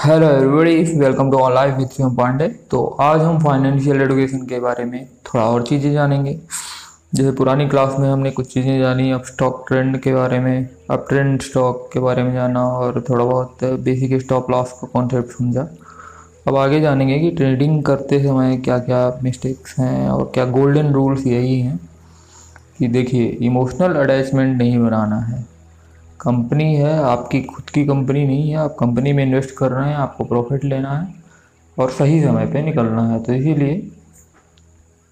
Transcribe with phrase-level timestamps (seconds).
[0.00, 4.60] Hello everybody welcome to all life with Shivam Pandey तो आज हम फाइनेंशियल एजुकेशन के
[4.60, 6.32] बारे में थोड़ा और चीज़ें जानेंगे।
[7.14, 11.04] जैसे पुरानी क्लास में हमने कुछ चीज़ें जानी, अब स्टॉक ट्रेंड के बारे में, अब
[11.08, 15.68] ट्रेंड स्टॉक के बारे में जाना और थोड़ा बहुत बेसिक स्टॉप लॉस का कॉन्सेप्ट समझा।
[16.48, 21.26] अब आगे जानेंगे कि ट्रेडिंग करते समय क्या क्या मिस्टेक्स हैं और क्या गोल्डन रूल्स
[21.26, 21.78] यही हैं
[22.78, 25.44] कि देखिए इमोशनल अटैचमेंट नहीं बनाना है।
[26.20, 29.96] कंपनी है, आपकी खुद की कंपनी नहीं है, आप कंपनी में इन्वेस्ट कर रहे हैं,
[29.96, 31.14] आपको प्रॉफिट लेना है
[31.78, 33.90] और सही समय पे निकलना है। तो इसीलिए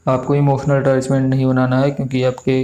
[0.07, 2.59] आपको इमोशनल अटैचमेंट नहीं बनाना है, क्योंकि आपके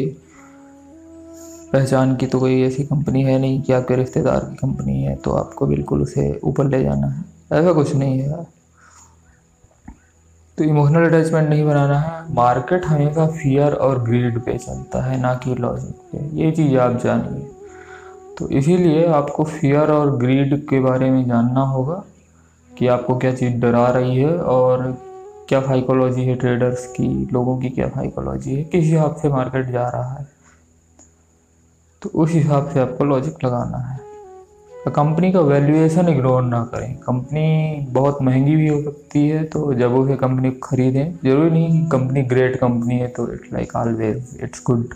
[1.73, 5.31] पहचान की तो कोई ऐसी कंपनी है नहीं कि आपके रिश्तेदार की कंपनी है तो
[5.31, 8.43] आपको बिल्कुल उसे ऊपर ले जाना है। ऐसा कुछ नहीं है।
[10.59, 15.35] तो इमोशनल अटैचमेंट नहीं बनाना है। मार्केट हमेशा फियर और ग्रीड पे चलता है, ना
[15.35, 17.51] कि लॉजिक पे। ये चीज़ आप जानिए।
[18.39, 22.05] तो इसीलिए आपको फियर और ग्रीड के बारे में जानना होगा
[22.79, 24.99] कि आपको क्या चीज़ डरा रही है और
[25.49, 29.89] क्या साइकोलॉजी है ट्रेडर्स की, लोगों की क्या साइकोलॉजी है, किस हिसाब से मार्केट जा
[29.89, 30.27] रहा है।
[32.03, 33.99] तो उस हिसाब से आपको लॉजिक लगाना है।
[34.97, 39.95] कंपनी का वैल्यूएशन इग्नोर ना करें। कंपनी बहुत महँगी भी हो सकती है तो जब
[39.95, 44.63] उसे कंपनी खरीदें। ज़रूरी नहीं कि कंपनी ग्रेट कंपनी है तो it's like always it's
[44.67, 44.95] good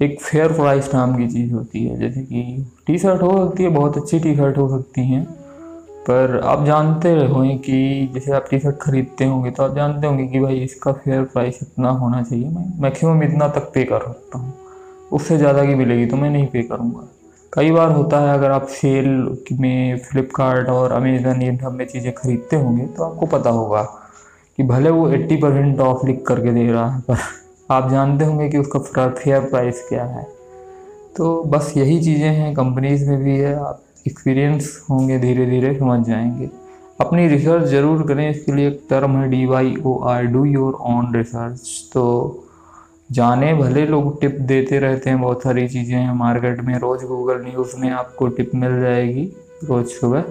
[0.00, 3.68] एक फेयर प्राइस नाम की चीज़ होती है। जैसे कि टी शर्ट हो सकती है,
[3.70, 5.24] बहुत अच्छी टी शर्ट हो सकती हैं,
[6.04, 10.26] पर आप जानते होंगे कि जैसे आप टी शर्ट खरीदते होंगे तो आप जानते होंगे
[10.26, 14.38] कि भाई इसका फेयर प्राइस इतना होना चाहिए। मैं मैक्सिमम इतना तक पे कर सकता
[14.38, 14.52] हूँ।
[15.12, 17.08] उससे ज़्यादा की मिलेगी तो मैं नहीं पे करूँगा।
[17.52, 19.06] कई बार होता है, अगर आप सेल
[19.60, 23.82] में फ्लिपकार्ट और अमेज़न इन सब में चीज़ें खरीदते होंगे तो आपको पता होगा
[24.58, 27.16] कि भले वो 80 परसेंट ऑफ़ लिख करके दे रहा है, पर
[27.70, 30.22] आप जानते होंगे कि उसका फेयर प्राइस क्या है।
[31.16, 36.06] तो बस यही चीज़ें हैं कंपनीज़ में भी है, आप एक्सपीरियंस होंगे धीरे धीरे समझ
[36.06, 36.48] जाएँगे।
[37.00, 40.74] अपनी रिसर्च ज़रूर करें, इसके लिए एक टर्म है D Y O R do your
[40.74, 42.44] own research तो
[43.12, 47.44] जाने, भले लोग टिप देते रहते हैं, बहुत सारी चीज़ें हैं मार्केट में, रोज़ गूगल
[47.44, 49.30] न्यूज़ में आपको टिप मिल जाएगी,
[49.64, 50.24] रोज़ सुबह।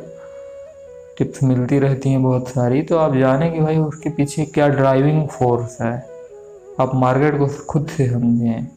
[1.17, 5.27] टिप्स मिलती रहती हैं बहुत सारी तो आप जाने कि भाई उसके पीछे क्या ड्राइविंग
[5.29, 6.16] फोर्स है।
[6.79, 8.67] आप मार्केट को खुद से समझें।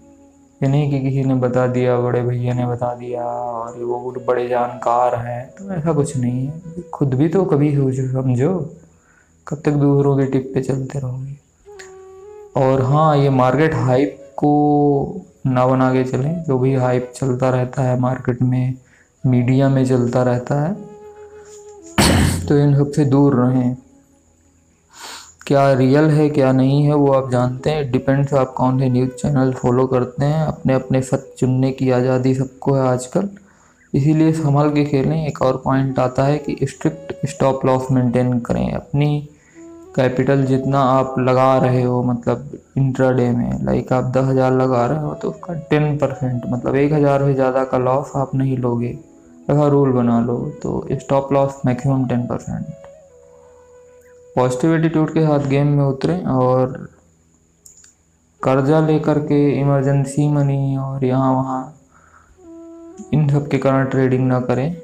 [0.60, 4.46] ये नहीं कि किसी ने बता दिया, बड़े भैया ने बता दिया, और वो बड़े
[4.48, 8.58] जानकार हैं तो ऐसा कुछ नहीं है। खुद भी तो कभी सोचो समझो,
[9.46, 11.36] कब तक दूसरों के टिप पे चलते रहोगे।
[12.56, 14.50] और हाँ ये मार्केट हाइप को
[15.46, 18.74] ना बना के चलें। जो भी हाइप चलता रहता है मार्केट में
[19.24, 20.74] मीडिया में चलता रहता है
[22.46, 23.76] तो इन सबसे दूर रहें।
[25.50, 29.10] क्या रियल है, क्या नहीं है, वो आप जानते हैं। डिपेंड्स आप कौन से न्यूज़
[29.12, 33.28] चैनल फॉलो करते हैं। अपने अपने सच चुनने की आज़ादी सबको है आजकल।
[33.92, 38.72] इसीलिए संभल के खेलें। एक और पॉइंट आता है कि स्ट्रिक्ट स्टॉप लॉस मेंटेन करें।
[38.72, 39.28] अपनी
[39.96, 44.98] कैपिटल जितना आप लगा रहे हो मतलब इंट्राडे में लाइक आप दस हज़ार लगा रहे
[44.98, 48.98] हो तो उसका टेन परसेंट मतलब एक हज़ार से ज़्यादा का लॉस आप नहीं लोगे।
[49.50, 52.79] ऐसा रूल बना लो तो stop loss maximum ten percent
[54.36, 56.72] positive attitude के साथ गेम में उतरें और
[58.40, 61.62] कर्जा लेकर के इमरजेंसी मनी और यहाँ वहाँ
[63.14, 64.76] इन सब के कारण ट्रेडिंग ना करें।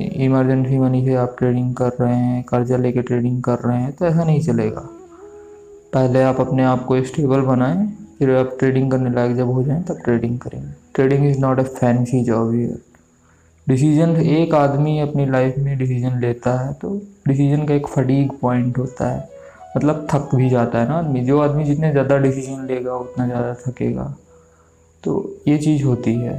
[0.00, 4.06] इमरजेंसी मनी से आप ट्रेडिंग कर रहे हैं, कर्जा लेके ट्रेडिंग कर रहे हैं तो
[4.06, 4.88] ऐसा नहीं चलेगा।
[5.92, 7.86] पहले आप अपने आप को स्टेबल बनाएँ,
[8.18, 11.64] फिर आप ट्रेडिंग करने लायक जब हो जाएँ, तब ट्रेडिंग करेंगे trading is not a
[11.64, 12.52] fancy job
[13.66, 18.78] decision एक आदमी अपनी लाइफ में डिसीज़न लेता है तो डिसीज़न का एक फटीक पॉइंट
[18.78, 19.28] होता है।
[19.76, 23.54] मतलब थक भी जाता है ना आदमी। जो आदमी जितने ज़्यादा डिसीज़न लेगा, उतना ज़्यादा
[23.62, 24.14] थकेगा।
[25.04, 26.38] तो ये चीज़ होती है।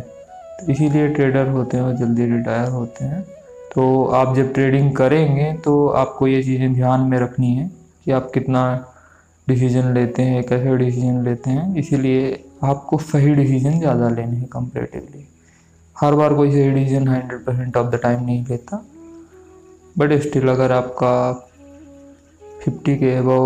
[0.59, 3.21] तो इसीलिए ट्रेडर होते हैं और जल्दी रिटायर होते हैं।
[3.73, 7.69] तो आप जब ट्रेडिंग करेंगे तो आपको ये चीज़ें ध्यान में रखनी है
[8.05, 8.63] कि आप कितना
[9.47, 15.27] डिसीज़न लेते हैं, कैसे डिसीज़न लेते हैं। इसीलिए आपको सही डिसीज़न ज़्यादा लेने हैं कंपेरेटिवली
[15.97, 18.85] हर बार कोई सही decision hundred percent of the time नहीं लेता।
[19.95, 21.11] बट स्टिल अगर आपका
[22.63, 23.37] फिफ्टी के वो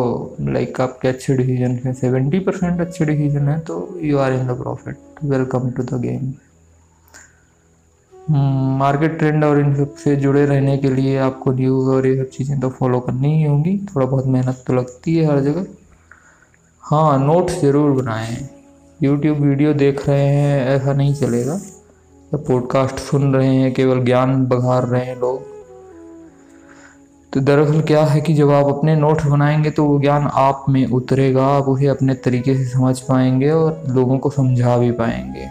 [0.42, 4.58] लाइक आपके अच्छे डिसीज़न है सेवेंटी परसेंट अच्छे डिसीज़न है तो you are in the
[4.58, 6.32] profit welcome to the game
[8.80, 12.60] market trend और इन सबसे जुड़े रहने के लिए आपको न्यूज़ और ये सब चीज़ें
[12.60, 13.78] तो फॉलो करनी ही होंगी.
[13.86, 15.66] थोड़ा बहुत मेहनत तो लगती है हर जगह.
[16.84, 18.38] हाँ नोट्स ज़रूर बनाएँ.
[19.00, 21.54] यूट्यूब वीडियो देख रहे हैं, ऐसा नहीं चलेगा.
[21.54, 25.59] या पॉडकास्ट सुन रहे हैं, केवल ज्ञान बघार रहे हैं लोग
[27.34, 30.86] तो दरअसल क्या है कि जब आप अपने नोट्स बनाएँगे तो वो ज्ञान आप में
[30.88, 35.48] उतरेगा, आप उसे अपने तरीके से समझ पाएँगे और लोगों को समझा भी पाएँगे।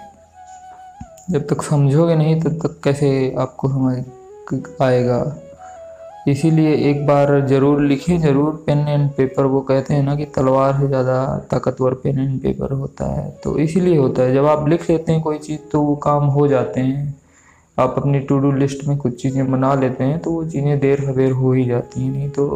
[1.30, 5.20] जब तक समझोगे नहीं, तब तक कैसे आपको समझ आएगा?
[6.28, 10.72] इसीलिए एक बार ज़रूर लिखें ज़रूर पेन एंड पेपर। वो कहते हैं ना कि तलवार
[10.80, 14.90] से ज़्यादा ताकतवर पेन एंड पेपर होता है। तो इसीलिए होता है। जब आप लिख
[14.90, 17.14] लेते हैं कोई चीज़ तो वो काम हो जाते हैं।
[17.78, 21.04] आप अपनी टू डू लिस्ट में कुछ चीज़ें बना लेते हैं तो वो चीज़ें देर
[21.04, 22.46] सवेर हो ही जाती हैं। नहीं तो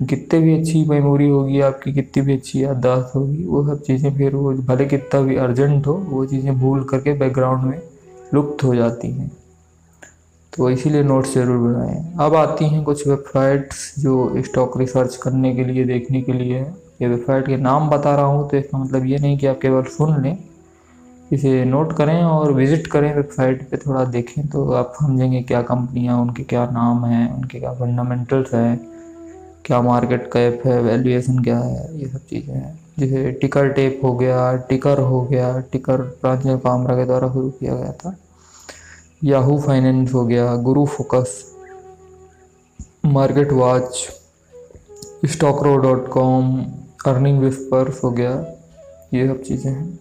[0.00, 4.34] कितने भी अच्छी मेमोरी होगी, आपकी कितनी भी अच्छी याददाश्त होगी, वो सब चीज़ें फिर
[4.34, 7.80] वो भले कितना भी अर्जेंट हो, वो चीज़ें भूल करके बैकग्राउंड में
[8.34, 9.30] लुप्त हो जाती हैं।
[10.52, 15.64] तो इसीलिए नोट्स ज़रूर बनाएँ। अब आती हैं कुछ वेबसाइट्स जो स्टॉक रिसर्च करने के
[15.64, 19.06] लिए, देखने के लिए है। ये वेबसाइट के नाम बता रहा हूँ तो इसका मतलब
[19.06, 20.36] ये नहीं कि आप केवल सुन लें
[21.32, 26.20] इसे नोट करें और विज़िट करें वेबसाइट पे थोड़ा देखें तो आप समझेंगे क्या कंपनियाँ
[26.20, 28.78] उनके क्या नाम हैं, उनके क्या फंडामेंटल्स हैं,
[29.64, 34.14] क्या मार्केट कैप है वैल्यूएशन क्या है, ये सब चीज़ें हैं। जैसे टिकर टेप हो
[34.16, 38.16] गया टिकर हो गया टिकर प्रांजल कामरा के द्वारा शुरू किया गया था।
[39.24, 41.44] याहू फाइनेंस हो गया Guru Focus
[43.06, 44.06] Market Watch
[45.26, 46.58] StockRow dot com
[47.06, 48.32] Earnings Whispers हो गया,
[49.14, 49.98] ये सब चीज़ें हैं।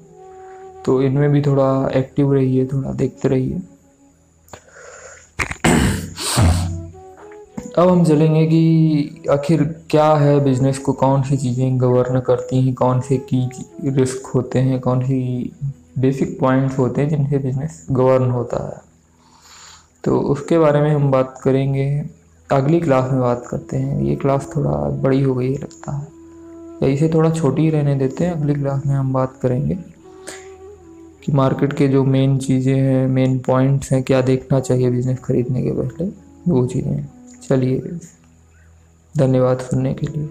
[0.85, 3.61] तो इनमें भी थोड़ा एक्टिव रहिए, थोड़ा देखते रहिए।
[7.77, 12.73] अब हम चलेंगे कि आखिर क्या है बिज़नेस को, कौन सी चीज़ें गवर्न करती हैं,
[12.73, 13.49] कौन से की
[13.85, 15.51] रिस्क होते हैं, कौन सी
[15.99, 18.81] बेसिक पॉइंट्स होते हैं जिनसे बिज़नेस गवर्न होता है।
[20.03, 22.05] तो उसके बारे में हम बात करेंगे।
[22.51, 26.07] अगली क्लास में बात करते हैं। ये क्लास थोड़ा बड़ी हो गई है, लगता है।
[26.83, 29.96] या इसे थोड़ा छोटी ही रहने देते हैं। अगली क्लास में हम बात करेंगे।
[31.27, 35.63] कि मार्केट के जो मेन चीज़ें हैं मेन पॉइंट्स हैं, क्या देखना चाहिए बिज़नेस ख़रीदने
[35.63, 36.05] के पहले?
[36.47, 37.05] वो चीज़ें
[37.49, 37.79] चलिए,
[39.17, 40.29] धन्यवाद सुनने के लिए।